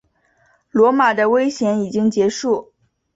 [0.71, 2.73] 罗马的危险已经结束。